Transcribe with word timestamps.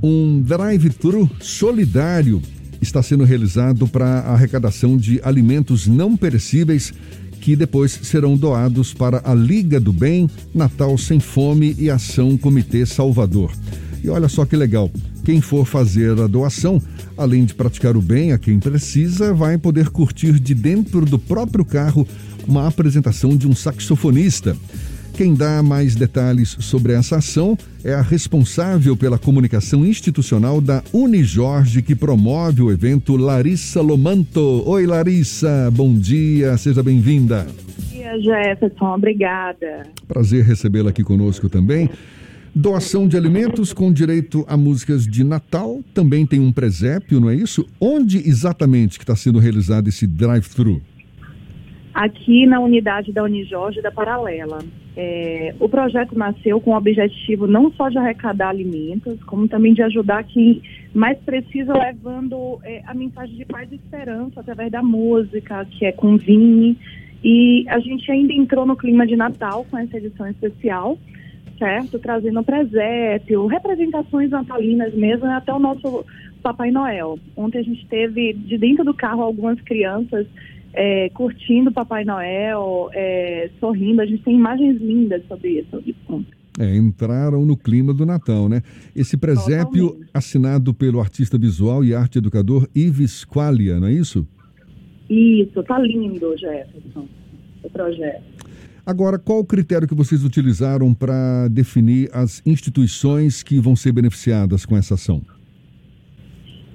Um 0.00 0.40
drive-thru 0.42 1.28
solidário 1.40 2.40
está 2.80 3.02
sendo 3.02 3.24
realizado 3.24 3.88
para 3.88 4.20
arrecadação 4.20 4.96
de 4.96 5.20
alimentos 5.24 5.88
não 5.88 6.16
perecíveis 6.16 6.94
que 7.40 7.56
depois 7.56 7.98
serão 8.04 8.36
doados 8.36 8.94
para 8.94 9.20
a 9.24 9.34
Liga 9.34 9.80
do 9.80 9.92
Bem, 9.92 10.30
Natal 10.54 10.96
Sem 10.96 11.18
Fome 11.18 11.74
e 11.76 11.90
Ação 11.90 12.38
Comitê 12.38 12.86
Salvador. 12.86 13.50
E 14.04 14.08
olha 14.08 14.28
só 14.28 14.44
que 14.44 14.54
legal, 14.54 14.88
quem 15.24 15.40
for 15.40 15.66
fazer 15.66 16.16
a 16.20 16.28
doação, 16.28 16.80
além 17.16 17.44
de 17.44 17.56
praticar 17.56 17.96
o 17.96 18.02
bem 18.02 18.30
a 18.30 18.38
quem 18.38 18.60
precisa, 18.60 19.34
vai 19.34 19.58
poder 19.58 19.88
curtir 19.88 20.38
de 20.38 20.54
dentro 20.54 21.04
do 21.04 21.18
próprio 21.18 21.64
carro 21.64 22.06
uma 22.46 22.68
apresentação 22.68 23.36
de 23.36 23.48
um 23.48 23.54
saxofonista. 23.54 24.56
Quem 25.18 25.34
dá 25.34 25.64
mais 25.64 25.96
detalhes 25.96 26.56
sobre 26.60 26.92
essa 26.92 27.16
ação 27.16 27.58
é 27.82 27.92
a 27.92 28.00
responsável 28.00 28.96
pela 28.96 29.18
comunicação 29.18 29.84
institucional 29.84 30.60
da 30.60 30.80
Unijorge, 30.92 31.82
que 31.82 31.96
promove 31.96 32.62
o 32.62 32.70
evento, 32.70 33.16
Larissa 33.16 33.80
Lomanto. 33.80 34.62
Oi, 34.64 34.86
Larissa, 34.86 35.72
bom 35.72 35.92
dia, 35.92 36.56
seja 36.56 36.84
bem-vinda. 36.84 37.48
Bom 37.48 37.88
dia, 37.90 38.20
Jefferson, 38.20 38.94
obrigada. 38.94 39.88
Prazer 40.06 40.44
recebê-la 40.44 40.90
aqui 40.90 41.02
conosco 41.02 41.48
também. 41.48 41.90
Doação 42.54 43.08
de 43.08 43.16
alimentos 43.16 43.72
com 43.72 43.92
direito 43.92 44.44
a 44.46 44.56
músicas 44.56 45.04
de 45.04 45.24
Natal, 45.24 45.80
também 45.92 46.24
tem 46.26 46.38
um 46.38 46.52
presépio, 46.52 47.18
não 47.18 47.28
é 47.28 47.34
isso? 47.34 47.66
Onde 47.80 48.18
exatamente 48.18 48.96
que 48.96 49.02
está 49.02 49.16
sendo 49.16 49.40
realizado 49.40 49.88
esse 49.88 50.06
drive-thru? 50.06 50.80
Aqui 51.98 52.46
na 52.46 52.60
unidade 52.60 53.12
da 53.12 53.24
Unijorge 53.24 53.82
da 53.82 53.90
Paralela. 53.90 54.60
É, 54.96 55.52
o 55.58 55.68
projeto 55.68 56.16
nasceu 56.16 56.60
com 56.60 56.70
o 56.70 56.76
objetivo 56.76 57.48
não 57.48 57.72
só 57.72 57.88
de 57.88 57.98
arrecadar 57.98 58.50
alimentos, 58.50 59.20
como 59.24 59.48
também 59.48 59.74
de 59.74 59.82
ajudar 59.82 60.22
quem 60.22 60.62
mais 60.94 61.18
precisa, 61.18 61.72
levando 61.76 62.60
é, 62.62 62.84
a 62.86 62.94
mensagem 62.94 63.34
de 63.34 63.44
paz 63.44 63.68
e 63.72 63.74
esperança 63.74 64.38
através 64.38 64.70
da 64.70 64.80
música, 64.80 65.64
que 65.64 65.86
é 65.86 65.90
com 65.90 66.16
Vini. 66.16 66.78
E 67.24 67.64
a 67.68 67.80
gente 67.80 68.08
ainda 68.12 68.32
entrou 68.32 68.64
no 68.64 68.76
clima 68.76 69.04
de 69.04 69.16
Natal 69.16 69.66
com 69.68 69.76
essa 69.76 69.96
edição 69.96 70.28
especial, 70.28 70.96
certo? 71.58 71.98
Trazendo 71.98 72.44
presépio, 72.44 73.44
representações 73.48 74.30
natalinas 74.30 74.94
mesmo, 74.94 75.26
até 75.26 75.52
o 75.52 75.58
nosso 75.58 76.06
Papai 76.44 76.70
Noel. 76.70 77.18
Ontem 77.36 77.58
a 77.58 77.64
gente 77.64 77.84
teve 77.88 78.34
de 78.34 78.56
dentro 78.56 78.84
do 78.84 78.94
carro 78.94 79.24
algumas 79.24 79.60
crianças 79.62 80.28
é, 80.72 81.08
curtindo 81.10 81.72
Papai 81.72 82.04
Noel, 82.04 82.90
é, 82.92 83.50
sorrindo. 83.58 84.02
A 84.02 84.06
gente 84.06 84.22
tem 84.22 84.36
imagens 84.36 84.80
lindas 84.80 85.22
sobre 85.26 85.60
isso. 85.60 86.24
É, 86.58 86.76
entraram 86.76 87.44
no 87.44 87.56
clima 87.56 87.94
do 87.94 88.04
Natal, 88.04 88.48
né? 88.48 88.62
Esse 88.94 89.16
presépio 89.16 89.88
Totalmente. 89.88 90.10
assinado 90.12 90.74
pelo 90.74 91.00
artista 91.00 91.38
visual 91.38 91.84
e 91.84 91.94
arte 91.94 92.18
educador 92.18 92.68
Ives 92.74 93.24
Qualia, 93.24 93.78
não 93.78 93.86
é 93.86 93.92
isso? 93.92 94.26
Isso, 95.08 95.62
tá 95.62 95.78
lindo, 95.78 96.36
Jefferson, 96.36 97.06
o 97.62 97.70
projeto. 97.70 98.22
Agora, 98.84 99.18
qual 99.18 99.40
o 99.40 99.44
critério 99.44 99.86
que 99.86 99.94
vocês 99.94 100.24
utilizaram 100.24 100.92
para 100.94 101.46
definir 101.48 102.10
as 102.12 102.42
instituições 102.44 103.42
que 103.42 103.60
vão 103.60 103.76
ser 103.76 103.92
beneficiadas 103.92 104.66
com 104.66 104.76
essa 104.76 104.94
ação? 104.94 105.22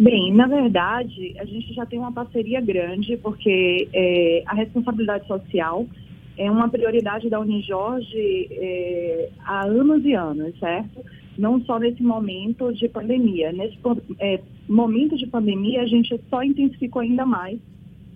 Bem, 0.04 0.34
na 0.34 0.48
verdade, 0.48 1.34
a 1.40 1.46
gente 1.46 1.74
já 1.74 1.86
tem 1.86 1.98
uma 1.98 2.12
parceria 2.12 2.60
grande, 2.60 3.16
porque 3.16 3.88
é, 3.94 4.44
a 4.46 4.54
responsabilidade 4.54 5.26
social 5.26 5.88
é 6.38 6.52
uma 6.52 6.68
prioridade 6.68 7.30
da 7.30 7.40
Unijorge 7.40 8.50
é, 8.52 9.30
há 9.46 9.66
anos 9.66 10.04
e 10.04 10.14
anos, 10.14 10.60
certo? 10.60 11.06
Não 11.38 11.62
só 11.62 11.80
nesse 11.80 12.04
momento 12.04 12.74
de 12.74 12.90
pandemia. 12.90 13.54
Nesse 13.54 13.78
é, 14.20 14.42
momento 14.68 15.16
de 15.16 15.26
pandemia, 15.26 15.84
a 15.84 15.88
gente 15.88 16.20
só 16.30 16.44
intensificou 16.44 17.02
ainda 17.02 17.26
mais 17.26 17.58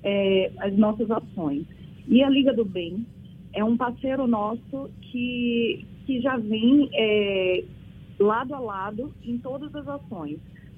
é, 0.03 0.51
as 0.57 0.75
nossas 0.77 1.09
ações. 1.09 1.63
E 2.05 2.21
a 2.21 2.29
Liga 2.29 2.51
do 2.51 2.65
Bem 2.65 3.05
é 3.53 3.63
um 3.63 3.77
parceiro 3.77 4.27
nosso 4.27 4.89
que, 5.03 5.85
que 6.05 6.19
já 6.19 6.35
vem 6.35 6.89
é, 6.93 7.63
lado 8.19 8.53
a 8.53 8.59
lado 8.59 9.13
em 9.23 9.37
todas 9.37 9.73
as 9.73 9.87
ações 9.87 10.37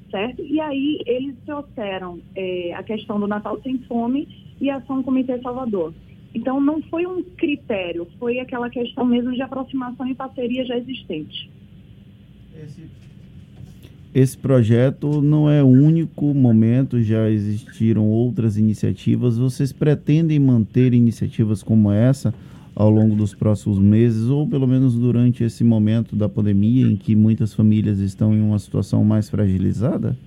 certo? 0.09 0.43
E 0.43 0.59
aí 0.59 1.01
eles 1.05 1.35
trouxeram 1.45 2.19
é, 2.35 2.73
a 2.73 2.83
questão 2.83 3.19
do 3.19 3.27
Natal 3.27 3.61
Sem 3.61 3.77
Fome 3.79 4.27
e 4.59 4.69
a 4.69 4.77
ação 4.77 5.03
Comitê 5.03 5.39
Salvador. 5.41 5.93
Então 6.33 6.61
não 6.61 6.81
foi 6.83 7.05
um 7.05 7.23
critério, 7.23 8.07
foi 8.19 8.39
aquela 8.39 8.69
questão 8.69 9.05
mesmo 9.05 9.33
de 9.33 9.41
aproximação 9.41 10.07
e 10.07 10.13
parceria 10.13 10.65
já 10.65 10.77
existente. 10.77 11.49
Esse, 12.63 12.83
esse 14.13 14.37
projeto 14.37 15.21
não 15.21 15.49
é 15.49 15.63
o 15.63 15.67
único 15.67 16.33
momento, 16.33 17.01
já 17.01 17.29
existiram 17.29 18.07
outras 18.07 18.57
iniciativas. 18.57 19.37
Vocês 19.37 19.71
pretendem 19.71 20.39
manter 20.39 20.93
iniciativas 20.93 21.63
como 21.63 21.91
essa 21.91 22.33
ao 22.79 22.89
longo 22.89 23.13
dos 23.13 23.35
próximos 23.35 23.77
meses, 23.77 24.29
ou 24.29 24.47
pelo 24.47 24.65
menos 24.65 24.97
durante 24.97 25.43
esse 25.43 25.65
momento 25.65 26.15
da 26.15 26.29
pandemia 26.29 26.87
em 26.87 26.95
que 26.95 27.13
muitas 27.13 27.53
famílias 27.53 27.99
estão 27.99 28.33
em 28.33 28.39
uma 28.39 28.57
situação 28.57 29.03
mais 29.03 29.29
fragilizada? 29.29 30.17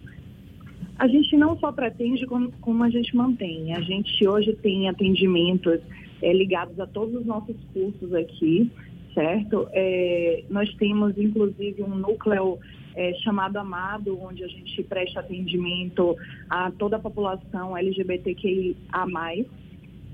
A 0.98 1.08
gente 1.08 1.34
não 1.34 1.58
só 1.58 1.72
pretende 1.72 2.26
como, 2.26 2.52
como 2.60 2.84
a 2.84 2.90
gente 2.90 3.16
mantém. 3.16 3.74
A 3.74 3.80
gente 3.80 4.28
hoje 4.28 4.52
tem 4.62 4.86
atendimentos 4.86 5.80
é, 6.20 6.30
ligados 6.34 6.78
a 6.78 6.86
todos 6.86 7.14
os 7.14 7.24
nossos 7.24 7.56
cursos 7.72 8.12
aqui, 8.12 8.70
certo? 9.14 9.66
É, 9.72 10.44
nós 10.50 10.72
temos, 10.74 11.16
inclusive, 11.16 11.82
um 11.82 11.94
núcleo 11.94 12.58
é, 12.94 13.14
chamado 13.24 13.56
Amado, 13.56 14.18
onde 14.20 14.44
a 14.44 14.48
gente 14.48 14.82
presta 14.82 15.20
atendimento 15.20 16.14
a 16.50 16.70
toda 16.70 16.96
a 16.96 17.00
população 17.00 17.74
LGBTQIA+, 17.74 19.06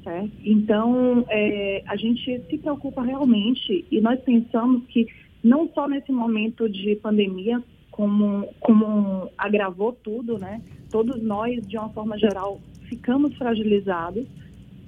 certo? 0.03 0.31
Então, 0.44 1.25
é, 1.28 1.82
a 1.86 1.97
gente 1.97 2.42
se 2.48 2.59
preocupa 2.59 3.03
realmente 3.03 3.84
e 3.91 4.00
nós 4.00 4.20
pensamos 4.20 4.86
que 4.86 5.06
não 5.42 5.69
só 5.69 5.88
nesse 5.88 6.12
momento 6.12 6.69
de 6.69 6.97
pandemia, 6.97 7.62
como, 7.91 8.48
como 8.60 9.31
agravou 9.37 9.92
tudo, 9.92 10.38
né? 10.38 10.60
Todos 10.91 11.22
nós, 11.22 11.66
de 11.66 11.76
uma 11.76 11.88
forma 11.91 12.19
geral, 12.19 12.60
ficamos 12.82 13.34
fragilizados, 13.37 14.25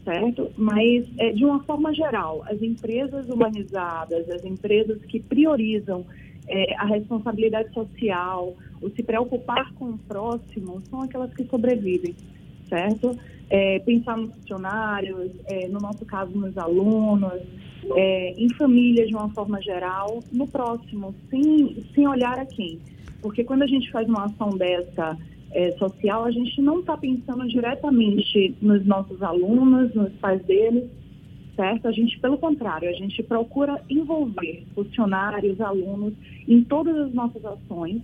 certo? 0.05 0.51
Mas, 0.57 1.07
é, 1.19 1.33
de 1.33 1.45
uma 1.45 1.61
forma 1.65 1.93
geral, 1.93 2.43
as 2.47 2.63
empresas 2.63 3.29
humanizadas, 3.29 4.29
as 4.31 4.45
empresas 4.45 5.03
que 5.05 5.21
priorizam 5.21 6.07
é, 6.49 6.75
a 6.77 6.87
responsabilidade 6.87 7.73
social, 7.73 8.57
o 8.81 8.89
se 8.91 9.03
preocupar 9.03 9.73
com 9.75 9.91
o 9.91 9.99
próximo, 9.99 10.81
são 10.89 11.03
aquelas 11.03 11.33
que 11.35 11.45
sobrevivem 11.45 12.15
certo? 12.71 13.19
É, 13.51 13.81
pensar 13.81 14.17
nos 14.17 14.33
funcionários, 14.37 15.33
é, 15.47 15.69
no 15.69 15.81
nosso 15.81 16.07
caso, 16.07 16.31
nos 16.39 16.57
alunos, 16.57 17.43
é, 17.97 18.35
em 18.39 18.49
famílias 18.55 19.09
de 19.09 19.15
uma 19.15 19.29
forma 19.31 19.61
geral, 19.61 20.21
no 20.33 20.47
próximo, 20.47 21.15
sem, 21.29 21.85
sem 21.95 22.09
olhar 22.09 22.39
a 22.39 22.47
quem. 22.47 22.79
Porque 23.21 23.45
quando 23.45 23.63
a 23.63 23.67
gente 23.67 23.91
faz 23.91 24.09
uma 24.09 24.27
ação 24.27 24.51
dessa 24.51 25.19
é, 25.53 25.73
social, 25.73 26.25
a 26.25 26.31
gente 26.31 26.63
não 26.63 26.81
está 26.81 26.97
pensando 26.97 27.47
diretamente 27.49 28.55
nos 28.63 28.87
nossos 28.87 29.21
alunos, 29.23 29.93
nos 29.95 30.13
pais 30.15 30.43
deles, 30.45 30.85
certo? 31.57 31.89
A 31.89 31.93
gente, 31.93 32.19
pelo 32.21 32.39
contrário, 32.39 32.89
a 32.89 32.93
gente 32.93 33.21
procura 33.25 33.83
envolver 33.91 34.65
funcionários, 34.75 35.61
alunos 35.61 36.15
em 36.47 36.63
todas 36.63 36.97
as 36.97 37.13
nossas 37.13 37.45
ações 37.45 38.01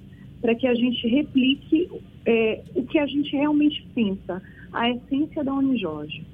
para 0.47 0.55
que 0.55 0.69
a 0.69 0.75
gente 0.77 1.09
replique 1.09 1.91
é, 2.25 2.63
o 2.77 2.85
que 2.85 3.01
a 3.01 3.07
gente 3.09 3.33
realmente 3.33 3.85
pensa 3.97 4.41
a 4.73 4.89
essência 4.89 5.43
da 5.43 5.53
Unijorge. 5.53 6.25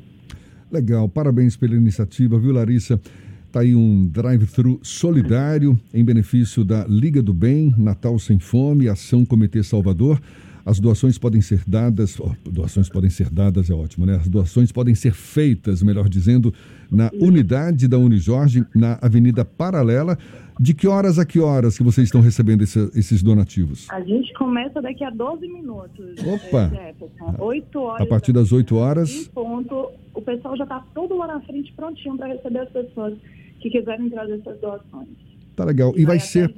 Legal, 0.70 1.08
parabéns 1.08 1.56
pela 1.56 1.74
iniciativa, 1.74 2.38
viu, 2.38 2.52
Larissa? 2.52 3.00
Está 3.46 3.60
aí 3.60 3.74
um 3.74 4.06
drive-thru 4.06 4.78
solidário 4.82 5.80
em 5.94 6.04
benefício 6.04 6.62
da 6.62 6.84
Liga 6.86 7.22
do 7.22 7.32
Bem, 7.32 7.74
Natal 7.78 8.18
Sem 8.18 8.38
Fome, 8.38 8.86
Ação 8.86 9.24
Comitê 9.24 9.62
Salvador. 9.62 10.20
As 10.64 10.78
doações 10.78 11.18
podem 11.18 11.40
ser 11.40 11.62
dadas, 11.66 12.18
oh, 12.20 12.30
doações 12.48 12.88
podem 12.88 13.10
ser 13.10 13.28
dadas 13.28 13.68
é 13.68 13.74
ótimo, 13.74 14.06
né? 14.06 14.16
As 14.16 14.28
doações 14.28 14.70
podem 14.70 14.94
ser 14.94 15.12
feitas, 15.12 15.82
melhor 15.82 16.08
dizendo, 16.08 16.54
na 16.90 17.10
unidade 17.14 17.88
da 17.88 17.98
Unijorge, 17.98 18.64
na 18.74 18.98
Avenida 19.02 19.44
Paralela. 19.44 20.16
De 20.60 20.74
que 20.74 20.86
horas 20.86 21.18
a 21.18 21.24
que 21.24 21.40
horas 21.40 21.76
que 21.76 21.82
vocês 21.82 22.06
estão 22.06 22.20
recebendo 22.20 22.62
esse, 22.62 22.78
esses 22.94 23.22
donativos? 23.22 23.88
A 23.90 24.00
gente 24.02 24.32
começa 24.34 24.80
daqui 24.82 25.02
a 25.02 25.10
12 25.10 25.48
minutos. 25.48 26.14
Opa! 26.24 26.70
É, 26.74 26.94
8 27.38 27.80
horas. 27.80 28.06
A 28.06 28.06
partir 28.06 28.32
das 28.32 28.52
8 28.52 28.76
horas. 28.76 29.10
Em 29.10 29.24
ponto, 29.30 29.90
o 30.14 30.20
pessoal 30.20 30.56
já 30.56 30.64
está 30.64 30.84
todo 30.94 31.16
lá 31.16 31.26
na 31.26 31.40
frente 31.40 31.72
prontinho 31.72 32.16
para 32.16 32.28
receber 32.28 32.60
as 32.60 32.68
pessoas 32.68 33.14
que 33.60 33.70
quiserem 33.70 34.10
trazer 34.10 34.34
essas 34.34 34.60
doações. 34.60 35.08
Tá 35.56 35.64
legal. 35.64 35.92
E, 35.96 36.04
vai, 36.04 36.18
vai 36.18 36.20
ser. 36.20 36.52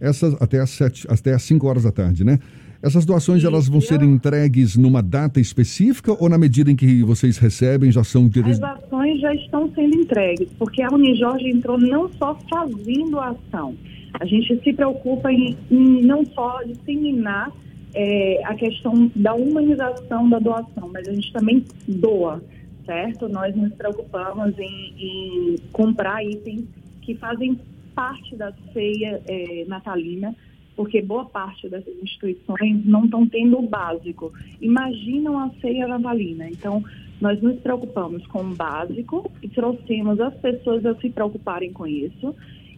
Essas 0.00 0.34
até 0.40 0.60
as, 0.60 0.70
7, 0.70 1.06
até 1.08 1.34
as 1.34 1.42
5 1.42 1.66
horas 1.66 1.84
da 1.84 1.92
tarde, 1.92 2.24
né? 2.24 2.38
Essas 2.86 3.04
doações 3.04 3.38
Isso. 3.38 3.48
elas 3.48 3.66
vão 3.66 3.80
ser 3.80 4.00
entregues 4.00 4.76
numa 4.76 5.02
data 5.02 5.40
específica 5.40 6.16
ou 6.22 6.28
na 6.28 6.38
medida 6.38 6.70
em 6.70 6.76
que 6.76 7.02
vocês 7.02 7.36
recebem 7.36 7.90
já 7.90 8.04
são 8.04 8.30
As 8.44 8.62
ações 8.62 9.20
já 9.20 9.34
estão 9.34 9.68
sendo 9.74 9.96
entregues, 9.96 10.48
porque 10.56 10.80
a 10.82 10.88
Unijorge 10.92 11.48
entrou 11.48 11.80
não 11.80 12.08
só 12.12 12.38
fazendo 12.48 13.18
a 13.18 13.30
ação, 13.30 13.74
A 14.20 14.24
gente 14.24 14.62
se 14.62 14.72
preocupa 14.72 15.32
em, 15.32 15.56
em 15.68 16.02
não 16.02 16.24
só 16.26 16.62
disseminar 16.62 17.50
é, 17.92 18.40
a 18.44 18.54
questão 18.54 19.10
da 19.16 19.34
humanização 19.34 20.28
da 20.28 20.38
doação, 20.38 20.88
mas 20.92 21.08
a 21.08 21.12
gente 21.12 21.32
também 21.32 21.64
doa, 21.88 22.40
certo? 22.84 23.28
Nós 23.28 23.52
nos 23.56 23.72
preocupamos 23.74 24.56
em, 24.60 24.94
em 24.96 25.56
comprar 25.72 26.24
itens 26.24 26.64
que 27.02 27.16
fazem 27.16 27.58
parte 27.96 28.36
da 28.36 28.52
ceia 28.72 29.20
é, 29.26 29.64
natalina, 29.66 30.36
porque 30.76 31.00
boa 31.00 31.24
parte 31.24 31.68
dessas 31.68 31.94
instituições 32.02 32.84
não 32.84 33.06
estão 33.06 33.26
tendo 33.26 33.58
o 33.58 33.66
básico. 33.66 34.32
Imaginam 34.60 35.38
a 35.38 35.50
ceia 35.60 35.88
natalina. 35.88 36.48
Então, 36.50 36.84
nós 37.20 37.40
nos 37.40 37.58
preocupamos 37.60 38.24
com 38.26 38.42
o 38.42 38.54
básico 38.54 39.30
e 39.42 39.48
trouxemos 39.48 40.20
as 40.20 40.34
pessoas 40.34 40.84
a 40.84 40.94
se 40.96 41.08
preocuparem 41.08 41.72
com 41.72 41.86
isso. 41.86 42.34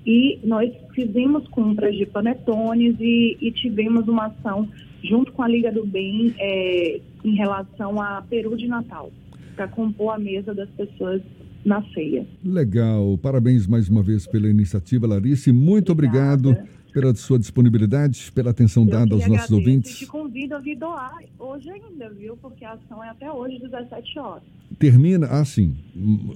E 0.06 0.38
nós 0.44 0.72
fizemos 0.94 1.46
compras 1.48 1.96
de 1.96 2.06
panetones 2.06 2.96
e, 3.00 3.36
e 3.40 3.50
tivemos 3.50 4.06
uma 4.06 4.26
ação 4.26 4.68
junto 5.02 5.32
com 5.32 5.42
a 5.42 5.48
Liga 5.48 5.72
do 5.72 5.84
Bem 5.84 6.32
é, 6.38 7.00
em 7.24 7.34
relação 7.34 8.00
a 8.00 8.22
peru 8.22 8.56
de 8.56 8.68
Natal, 8.68 9.10
para 9.56 9.66
compor 9.66 10.14
a 10.14 10.18
mesa 10.18 10.54
das 10.54 10.70
pessoas 10.70 11.20
na 11.64 11.82
ceia. 11.92 12.24
Legal. 12.44 13.18
Parabéns 13.18 13.66
mais 13.66 13.88
uma 13.88 14.02
vez 14.02 14.26
pela 14.26 14.48
iniciativa, 14.48 15.06
Larissa. 15.06 15.52
Muito 15.52 15.92
Obrigada. 15.92 16.50
obrigado 16.50 16.77
pela 17.00 17.14
sua 17.14 17.38
disponibilidade, 17.38 18.32
pela 18.32 18.50
atenção 18.50 18.82
Eu 18.84 18.90
dada 18.90 19.14
aos 19.14 19.26
nossos 19.26 19.50
ouvintes. 19.50 19.98
te 19.98 20.06
convido 20.06 20.56
a 20.56 20.58
vir 20.58 20.76
doar 20.76 21.22
hoje 21.38 21.70
ainda, 21.70 22.10
viu? 22.10 22.36
Porque 22.36 22.64
a 22.64 22.72
ação 22.72 23.02
é 23.02 23.08
até 23.08 23.30
hoje, 23.30 23.60
17 23.60 24.18
horas. 24.18 24.42
Termina, 24.78 25.26
ah, 25.30 25.44
sim. 25.44 25.76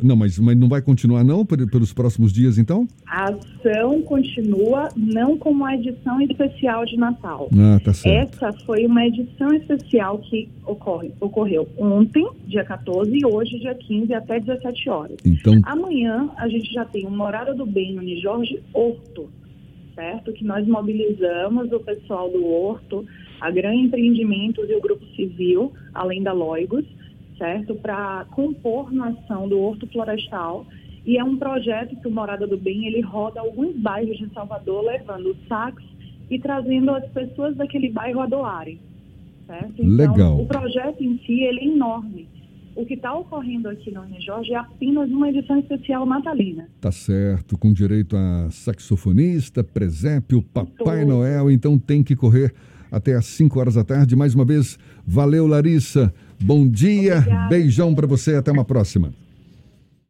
Não, 0.03 0.17
mas, 0.17 0.39
mas 0.39 0.57
não 0.57 0.69
vai 0.69 0.81
continuar 0.81 1.23
não 1.23 1.45
pelos 1.45 1.93
próximos 1.93 2.33
dias, 2.33 2.59
então? 2.59 2.89
A 3.07 3.31
ação 3.31 4.03
continua, 4.03 4.89
não 4.97 5.37
como 5.37 5.65
a 5.65 5.75
edição 5.75 6.21
especial 6.21 6.85
de 6.87 6.97
Natal. 6.97 7.49
Ah, 7.53 7.81
tá 7.85 7.93
certo. 7.93 8.35
Essa 8.37 8.53
foi 8.65 8.87
uma 8.87 9.05
edição 9.05 9.53
especial 9.53 10.19
que 10.19 10.49
ocorre, 10.65 11.13
ocorreu 11.21 11.69
ontem, 11.77 12.27
dia 12.47 12.65
14, 12.65 13.11
e 13.13 13.27
hoje, 13.27 13.59
dia 13.59 13.75
15, 13.75 14.15
até 14.15 14.41
17 14.41 14.89
horas. 14.89 15.17
Então... 15.25 15.61
Amanhã, 15.65 16.31
a 16.37 16.49
gente 16.49 16.73
já 16.73 16.85
tem 16.85 17.07
uma 17.07 17.17
Morada 17.17 17.55
do 17.55 17.67
Bem 17.67 17.95
no 17.95 18.21
Jorge 18.21 18.61
Horto, 18.73 19.29
certo? 19.95 20.33
Que 20.33 20.45
nós 20.45 20.67
mobilizamos 20.67 21.73
o 21.73 21.81
pessoal 21.81 22.31
do 22.31 22.47
Horto, 22.47 23.07
a 23.41 23.51
Gran 23.51 23.75
Empreendimentos 23.75 24.69
e 24.69 24.75
o 24.75 24.81
Grupo 24.81 25.05
Civil, 25.15 25.73
além 25.93 26.23
da 26.23 26.33
Loigos, 26.33 26.85
certo? 27.39 27.75
Para 27.75 28.25
compor 28.31 28.93
na 28.93 29.09
ação 29.09 29.49
do 29.49 29.59
Horto 29.61 29.87
Florestal. 29.89 30.67
E 31.05 31.19
é 31.19 31.25
um 31.25 31.37
projeto 31.37 31.97
que 31.97 32.07
o 32.07 32.11
Morada 32.11 32.47
do 32.47 32.57
Bem, 32.57 32.87
ele 32.87 33.01
roda 33.01 33.41
alguns 33.41 33.75
bairros 33.77 34.19
de 34.19 34.33
Salvador, 34.33 34.85
levando 34.85 35.37
saques 35.49 35.85
e 36.31 36.39
trazendo 36.39 36.93
as 36.93 37.05
pessoas 37.11 37.57
daquele 37.57 37.91
bairro 37.91 38.21
a 38.21 38.27
doarem, 38.27 38.79
certo? 39.47 39.83
Então, 39.83 40.13
Legal. 40.13 40.41
o 40.41 40.47
projeto 40.47 41.03
em 41.03 41.19
si, 41.27 41.43
ele 41.43 41.61
é 41.61 41.65
enorme. 41.65 42.29
O 42.75 42.87
que 42.87 42.95
está 42.95 43.15
ocorrendo 43.15 43.69
aqui 43.69 43.93
no 43.93 44.03
Unijorge 44.03 44.53
é 44.53 44.57
apenas 44.57 45.11
uma 45.11 45.29
edição 45.29 45.59
especial 45.59 46.07
natalina. 46.07 46.69
Tá 46.81 46.91
certo, 46.91 47.59
com 47.59 47.73
direito 47.73 48.17
a 48.17 48.49
saxofonista, 48.51 49.63
presépio, 49.63 50.43
Papai. 50.43 51.05
Noel, 51.05 51.51
então 51.51 51.79
tem 51.79 52.03
que 52.03 52.17
correr 52.17 52.55
até 52.91 53.15
às 53.15 53.27
5 53.27 53.59
horas 53.59 53.75
da 53.75 53.85
tarde. 53.85 54.17
Mais 54.17 54.35
uma 54.35 54.45
vez, 54.45 54.79
valeu, 55.07 55.47
Larissa. 55.47 56.13
Bom 56.43 56.67
dia, 56.69 57.19
Obrigada. 57.19 57.49
beijão 57.49 57.95
para 57.95 58.07
você, 58.07 58.35
até 58.35 58.51
uma 58.51 58.65
próxima. 58.65 59.13